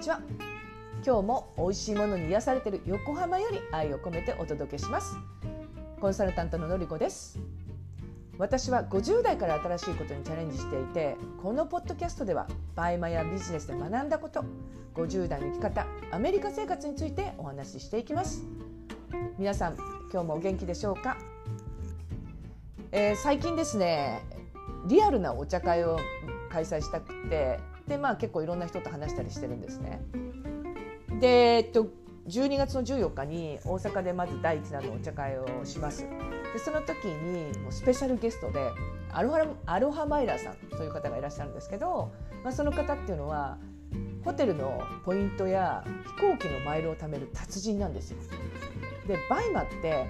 [0.00, 0.18] にちは。
[1.04, 5.14] 今日も美味しいものに癒されている横浜より愛を込めてお届けします。
[6.00, 7.38] コンサルタントののりこです。
[8.38, 14.42] 私は50代から新しいことにチャレンジしていてこのポッドキャストではバイマやビジネスで学んだこと
[14.94, 18.42] 50代の生き方アメリカ生活についてお話ししていきます。
[19.36, 19.76] 皆さん
[20.10, 21.18] 今日もお元気でしょうか、
[22.92, 24.22] えー、最近ですね
[24.86, 25.98] リアルなお茶会を
[26.50, 30.00] 開催したくてでまあ結構いろんな人と話したりしてるんですね。
[31.20, 31.88] で、えっと、
[32.28, 36.06] 12月の14日に大阪でまず第一弾のお茶会をします。
[36.52, 38.70] でその時にもうスペシャルゲストで
[39.12, 42.12] アロハアロハマイラーさんという方がいらっしゃるんですけど、
[42.44, 43.58] まあ、その方っていうのは
[44.24, 45.84] ホテルのポイントや
[46.16, 48.18] 飛行機のマイルを貯める達人なんですよ。
[49.08, 50.06] でバイマって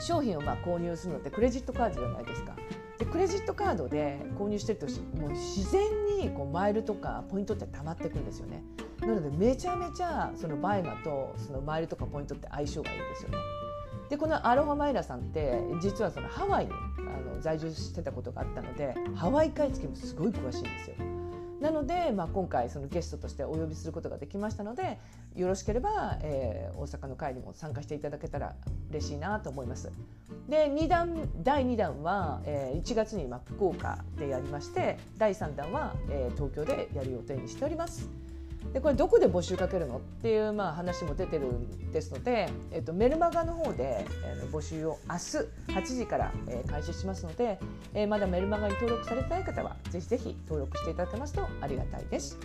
[0.00, 2.56] 商品をまあ購入するのってクレジットカードじゃないですか。
[2.98, 4.86] でクレジットカードで購入してると
[5.20, 5.82] もう自然
[6.22, 8.62] にこうマイルとかポイントって溜まっていくんですよね。
[9.00, 13.38] なのでめちゃめちゃそのバイマとそのマイルとかポイントって相性がいいんですよね。
[14.08, 21.11] でこのアロハマイラさんって実はそのハワイにあの在住してたことがあったのでハワイ買い付けもすごい詳しいんですよ。
[21.62, 24.98] なので、まあ、今回そのゲストとしてお呼びすることができましたので
[25.36, 28.54] よろしければ、えー、大阪の会にも参加していただけたら
[28.90, 29.90] 嬉しいなと思います。
[30.48, 38.21] で2弾第2弾は、えー、1月に、ま、福岡でやりまして第3弾は、えー、東京でやる予定にしております。
[38.72, 39.98] でこれどこで募集かけるの？
[39.98, 45.20] っていう、まあ、話も出てるんですので、えっと、メルマガの方で、え、募集を明日
[45.78, 47.58] 8時から、え、開始しますので、
[47.92, 52.38] え、まだメルマガに登録されてない方はぜひぜひ登録していただけますとありがたいです。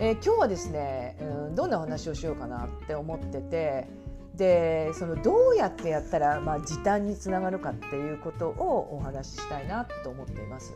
[0.00, 3.88] えー、今日はですね、うん、どんなお話をしようかなって思ってて
[4.36, 10.72] でそのどうやってやったら、まあ、時短につながるかっていうことをお話ししたいなと思っています。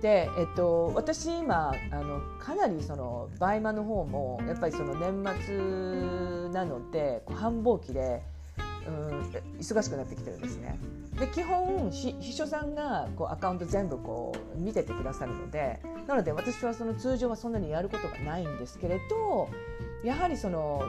[0.00, 8.22] で、えっと、私今あのかなりそのバイマの方もやっぱりその年末なのでこう繁忙期で、
[8.86, 9.20] うん、
[9.58, 10.78] 忙しくなってきてるんですね。
[11.18, 19.48] で基本秘書さんがこうアカウント全部こう見ててくださるのでなので私はその通常はそんなにやることがないんですけれど
[20.02, 20.82] やはりその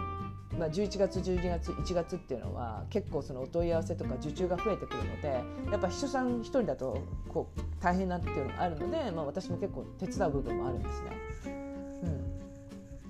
[0.57, 11.11] まあ、11月12月1月っていうのは結構そのお問い合わせとか受注が増えてくるのでやっぱ秘書さん一人だとこう大変なっていうのがあるので、まあ、私も結構手伝う部分もあるんですね。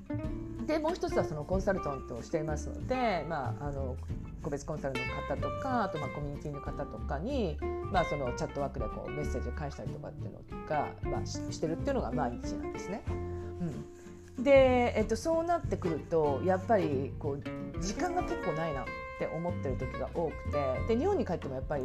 [0.10, 3.96] うん、でもう一つはそのコンサルタントをしていますので、まあ、あの
[4.44, 7.58] 個別コンサルの方とかあとまあコミュニティの方とかに、
[7.92, 13.04] まあ、そのチャットワークでこうメッセージを返したりとかっていうのが、まあ、してるっていうのが毎日なんですね。
[13.08, 14.01] うん
[14.40, 18.86] で、えっと、そうなってくるとやっぱりこう時間が結構ないなっ
[19.20, 20.52] て思ってる時が多く
[20.88, 21.84] てで日本に帰ってもやっぱり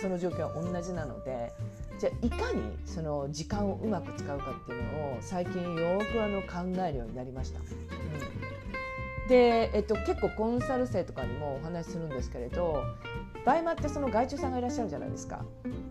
[0.00, 1.52] その状況は同じなので
[1.98, 7.60] じゃあいかにその時間をうまく使うかっていうのを最近よくあの考えるようになりました。
[7.60, 7.62] う
[9.26, 12.82] ん、で、えっと、結構コンサル生とかにもお話しするんですけれど
[13.44, 15.44] バイマってその外注さんがいらっしゃるじゃないですか。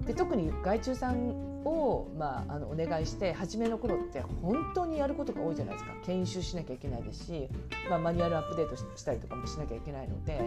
[0.05, 1.29] で特に外注さん
[1.63, 5.93] を、まあ、あのお願いして初めの頃って本当にやることが多いじゃないですか。
[6.03, 7.49] 研修しなきゃいけないですし、
[7.89, 10.41] まあ、マニュアルアップデートしたりとかもしなきゃいけないので。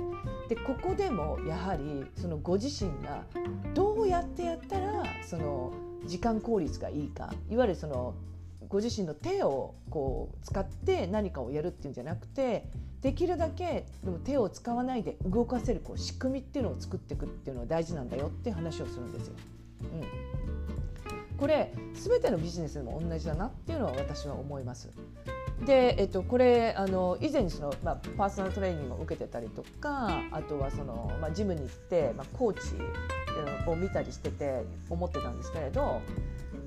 [0.48, 3.24] でここでもやはりそのご自身が
[3.72, 5.72] どうやってやったらその
[6.04, 7.32] 時間効率がいいか。
[7.50, 8.14] いわゆるその
[8.68, 12.66] ご自身の手をこう使って何かをやるっていうんじゃなくて
[13.04, 19.34] できるだけでも手を使わないで動かせるこう仕組みっていうのを作っていくっていうのは大事なんだよって話をするんですよ。
[19.82, 24.88] うん、これ全てのビジネスでも同じだなっていうのは私は思います。
[25.66, 32.74] で、えっと、これあの以前にその、まあ、パーソナルトレーニングを受けてたりとかあとはその、まあ、ジムに行って、まあ、コーチ
[33.66, 36.00] を見たりしてて思ってたんですけれど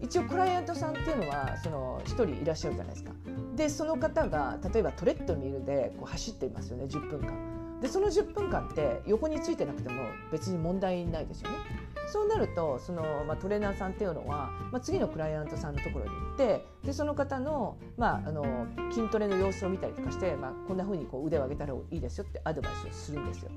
[0.01, 3.11] 一応クライアントさんっていうのはその1人いらっしゃるじゃないですか。
[3.55, 7.79] でその方が例えばトレッドミルでこう走っていますよね10分間。
[7.81, 11.57] でその10分間って横についてなくても別に問題ないですよね。
[12.07, 23.51] そうなるとその、まあ、トレーナーさんっていうのは、まあ、次のクライアントさんのところに行ってでその方の,、まあ、あの筋トレの様子を見たりとかして、まあ、こんなふうにこう腕を上げたらいいですよってアドバイスをするんですよ。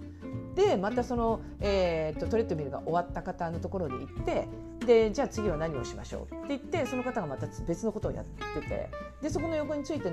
[0.55, 4.49] でまたその、えーと、トレッドミルが終わった方のところに行って
[4.85, 8.91] でじゃあ次は何をしましょうって言ってその方がまた別のことをやってて
[9.23, 10.11] でそこの横について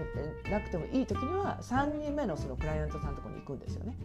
[0.50, 3.98] なくてもいい時には3人目のそのクライアントさんのところに行くんですよね。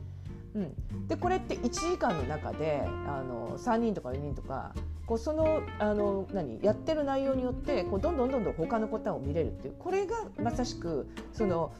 [0.55, 4.75] うん、でこれって1時間の中であの3人とか4人とか
[5.07, 11.73] こうそのあの何やってる内容によってこうどんどんどんどん他の方を見れるっていうこれがまさしくその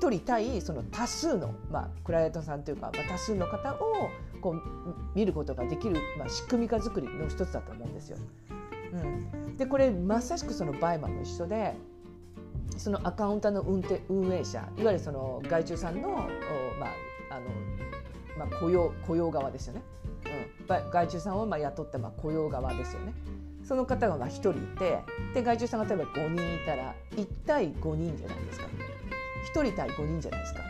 [0.00, 4.10] 1人対その多数の、まあ、クライアントさんというか、まあ、多数の方を
[4.40, 4.62] こう
[5.14, 8.18] 見ることができる、まあ、仕組み化作りの一つだと思うんですよ。
[8.92, 11.74] うん、でこれまさしくそのバイマンも一緒で
[12.76, 16.90] そのアカウントの運転運営者いわゆるその外注さんのまあ
[18.38, 19.82] まあ、雇用雇用側ですよね、
[20.68, 23.12] うん、外注さんをまあ雇ったまあ雇用側ですよね。
[23.64, 24.98] その方がまあ1人いて
[25.34, 28.66] で外注さんが例えば5人いたら1対5人じゃないですか。
[29.54, 30.60] 1人対5人じゃないですか。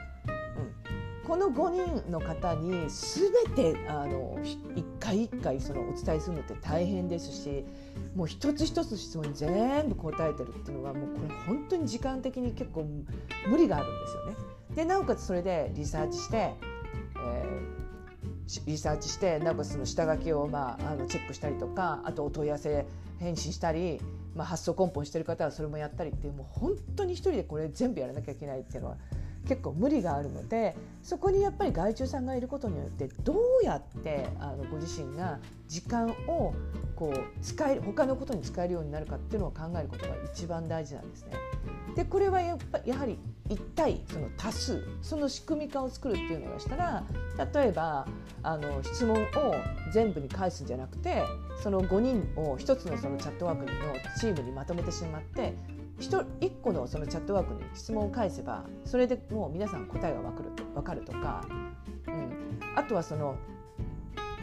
[1.22, 4.38] うん、この5人の方に全てあの
[4.74, 7.64] 一回一回そのお伝えするのって大変ですし
[8.14, 12.86] もう一つ一つ質問に全部答えてるっていうのはもうこれ本当に時間的に結構
[13.48, 14.36] 無理があるんですよね。
[14.74, 16.54] でなおかつそれでリサーチして、
[17.24, 22.86] えー、リサーチしてなおかその下書きを、まあ、あのチェックしたりとかあとお問い合わせ
[23.18, 24.00] 返信したり
[24.34, 28.96] まあ、発想根本してる方はそれもやったりっていうもう本当に一人でこれ全部やらなきゃいけないっていうのは
[29.46, 36.54] 結構無理があるのでそこにやっぱり外注さんがいることによってどうやってあのご自身が時間を
[36.94, 41.32] こう使える他のことに使えるようになるかっていうのを考えることが一番大事なんですね。
[41.96, 43.18] でこれはやっぱやはり
[43.48, 47.04] 1対その多数その仕組み化を作るっていうのがしたら
[47.52, 48.06] 例えば
[48.42, 49.26] あの質問を
[49.92, 51.24] 全部に返すんじゃなくて
[51.62, 53.70] その5人を1つのそのチャットワークの
[54.18, 55.54] チームにまとめてしまって
[56.00, 61.46] 1, 1個のそのチャットワークに質問を返せばそれでもう皆さん答えが分かる分かるとか、
[62.06, 63.36] うん、あとはその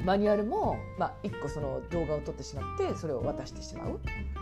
[0.04, 4.00] マニュアルも、まあ、1個その動画を撮ってしまってそれを渡してしまう。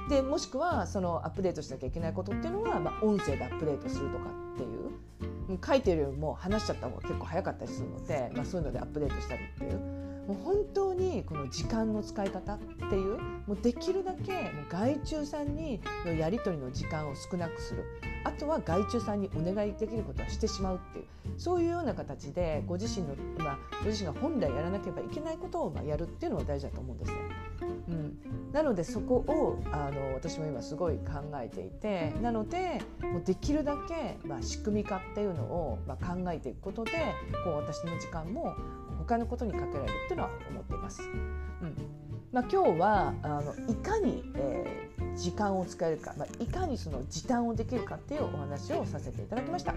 [0.09, 5.17] でもしくはそのアップデートしなきゃいけないことっていうのは、まあ、音声でアップデートするとかっていう。
[5.65, 9.96] 書いてるよりも話しちゃった方が結構早かったりするので、まあ、そういうのでアップデートしたりっていう。
[10.27, 17.85] もう本当にこの時間の使い方っていうもうできるだけもう外注さんにのやり取りの時間を少なくする
[18.25, 21.05] あとは外注さんにお願いできることはしてしまうっていう
[21.37, 27.17] そういうような形でご自身の、まあ、ご自身が本来やらなければいけないことをまあやるっていうのは大事だと思うんですね。
[27.87, 28.17] うん、
[28.51, 36.91] なのでそこをあの私も今すごい考えていてなのでもうできるだけ、まあ、仕組み化っていうのを、まあ、考えていくことで
[37.45, 38.55] こう私の時間も
[39.07, 41.01] 他のことにかけられるっていうのは思っています。
[41.01, 41.05] う
[41.65, 41.75] ん
[42.33, 49.73] まあ、今日はあのいかに、えー、時間を使えるか、まあ、いかにその時短をできるかっていうお話をさせていただきました。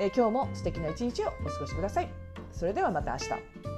[0.00, 2.08] えー、今日も素敵な一日をお過ごしください。
[2.52, 3.69] それではまた明日。